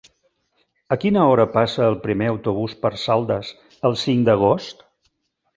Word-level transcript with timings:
A 0.93 0.97
quina 1.03 1.25
hora 1.31 1.45
passa 1.57 1.83
el 1.89 1.99
primer 2.07 2.31
autobús 2.31 2.75
per 2.87 2.93
Saldes 3.05 3.55
el 3.91 3.97
cinc 4.07 4.29
d'agost? 4.31 4.87